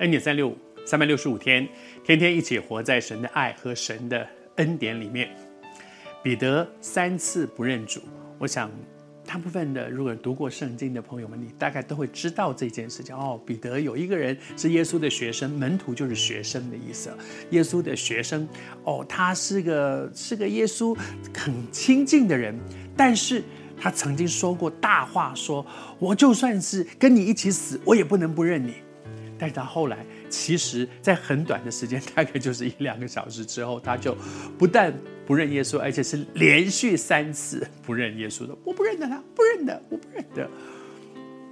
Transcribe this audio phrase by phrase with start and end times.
[0.00, 0.56] 恩典三六五，
[0.86, 1.68] 三百六十五天，
[2.02, 4.26] 天天一起活在神的爱和神的
[4.56, 5.28] 恩典里面。
[6.22, 8.00] 彼得三次不认主，
[8.38, 8.70] 我想
[9.26, 13.14] 大部分的如果读过圣经的朋友们，你大概都会知道这件事情。
[13.14, 17.10] 哦，彼得有一个人是耶稣的学生，门徒就是学生的意思。
[17.50, 18.48] 耶稣的学生，
[18.84, 20.96] 哦，他是个是个耶稣
[21.36, 22.58] 很亲近的人，
[22.96, 23.42] 但是
[23.78, 25.66] 他曾经说过大话说，说
[25.98, 28.76] 我就算是跟你一起死，我也不能不认你。
[29.40, 34.14] 但是他后来，其实，在很短的时间，大概就是一两个小时之后，他就
[34.58, 34.94] 不但
[35.26, 38.54] 不认耶稣，而且是连续三次不认耶稣的。
[38.62, 40.46] 我不认得他，不认得，我不认得。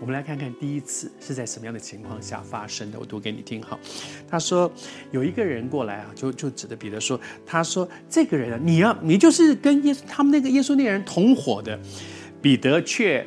[0.00, 2.98] 我们来看看第一次是在什么样的情况下发生的。
[2.98, 3.78] 我读给你听哈。
[4.28, 4.72] 他说
[5.10, 11.78] 有一个人过来啊，就就指着彼得说：“他说这个人啊，你要你就是跟耶稣他们那个耶稣那个人同伙的。”
[12.40, 13.24] 彼得却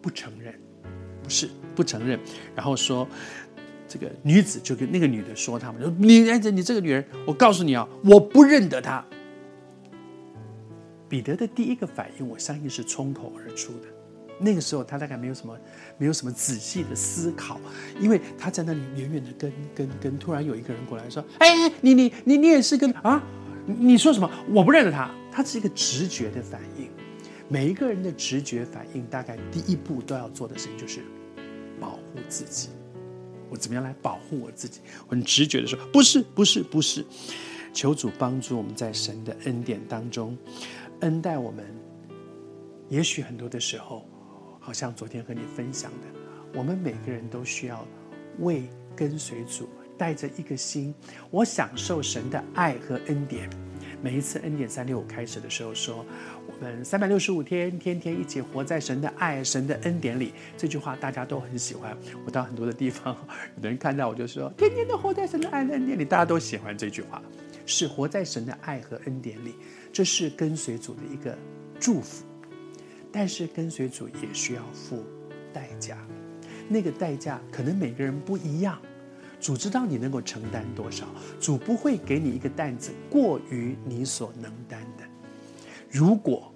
[0.00, 0.54] 不承认，
[1.22, 2.18] 不是不承认，
[2.54, 3.08] 然后说。
[3.90, 9.04] 这个女子就跟那个女的说：“他们说你，哎，你这个女人，我告诉你啊，我不认得她。”
[11.10, 13.88] 彼得的第一个反应，我相信是冲口而出的。
[14.38, 15.58] 那个时候他大概没有什么，
[15.98, 17.60] 没有什么仔细的思考，
[18.00, 23.20] 因为他在那里远远的跟跟跟，突然有一个人过来说：“哎，你你你你也是跟啊？
[23.66, 24.30] 你说什么？
[24.50, 26.88] 我不认得他。”他是一个直觉的反应。
[27.48, 31.00] 每一个人的直觉反应，大概第一步都要做的事情就是
[31.80, 32.68] 保护自己。
[33.50, 34.80] 我怎么样来保护我自己？
[35.08, 37.04] 我很直觉的说，不是，不是，不是。
[37.72, 40.36] 求主帮助我们在神的恩典当中
[41.00, 41.64] 恩待我们。
[42.88, 44.04] 也许很多的时候，
[44.58, 47.86] 好像昨天和你分享的，我们每个人都需要
[48.40, 50.92] 为跟随主，带着一个心，
[51.30, 53.48] 我享受神的爱和恩典。
[54.02, 56.04] 每一次恩典三六五开始的时候，说
[56.46, 60.32] 我们三百六十五天，天天一起活在神的爱、神的恩典里。
[60.56, 61.94] 这句话大家都很喜欢。
[62.24, 63.14] 我到很多的地方，
[63.56, 66.04] 有的人看到我就说，天天都活在神的爱、恩典里。
[66.04, 67.22] 大家都喜欢这句话，
[67.66, 69.54] 是活在神的爱和恩典里，
[69.92, 71.36] 这是跟随主的一个
[71.78, 72.24] 祝福。
[73.12, 75.04] 但是跟随主也需要付
[75.52, 75.98] 代价，
[76.68, 78.80] 那个代价可能每个人不一样。
[79.40, 81.06] 主知道你能够承担多少，
[81.40, 85.04] 主不会给你一个担子过于你所能担的。
[85.90, 86.52] 如果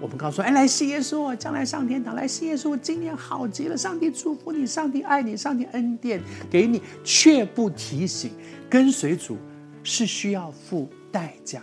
[0.00, 8.30] 我们告诉说，哎，来信耶稣，将来上天堂，来信耶稣，今年好极了，上帝祝福你，上帝爱你，上帝恩典给你，却不提醒
[8.70, 9.36] 跟随主
[9.82, 11.62] 是需要付代价。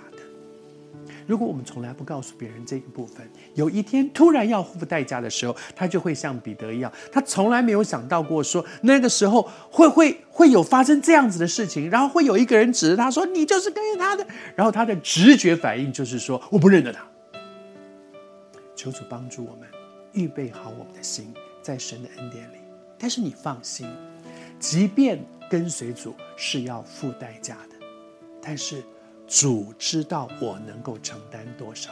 [1.28, 17.04] 如果我们从来不告诉别人这个部分，有一天突然要付代价的时候，他就会像彼得一样，他从来没有想到过说那个时候会会会有发生这样子的事情，然后会有一个人指着他说，你就是跟着他的，然后他的直觉反应就是说，我不认得他。
[18.76, 19.68] 求主帮助我们
[20.14, 22.58] 预备好我们的心，在神的恩典里。
[23.00, 23.88] 但是你放心，
[24.60, 25.20] 即便
[25.50, 27.86] 跟随主是要付代价的，
[28.42, 28.84] 但是。
[29.28, 31.92] 主知道我能够承担多少，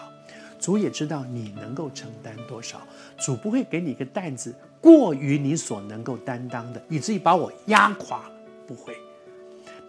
[0.59, 2.81] 主也知道你能够承担多少。
[3.17, 8.29] 主不会给你一个担子过于你所能够担当的，以至于把我压垮。
[8.67, 8.95] 不会，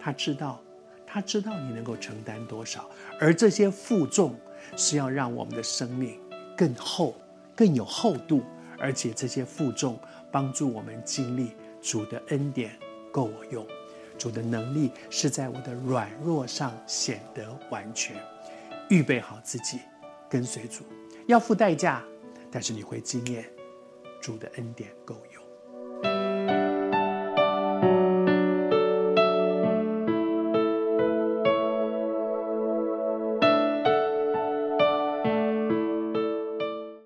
[0.01, 0.59] 他知道，
[1.05, 2.89] 他知道你能够承担多少，
[3.19, 4.35] 而这些负重
[4.75, 6.19] 是要让我们的生命
[6.57, 7.15] 更厚、
[7.55, 8.43] 更有厚度，
[8.77, 9.97] 而且这些负重
[10.31, 11.51] 帮助我们经历
[11.81, 12.77] 主的恩典
[13.11, 13.65] 够我用。
[14.17, 18.15] 主的能力是在我的软弱上显得完全，
[18.89, 19.79] 预备好自己，
[20.29, 20.83] 跟随主，
[21.27, 22.03] 要付代价，
[22.51, 23.45] 但是你会经验
[24.21, 25.34] 主的恩典够用。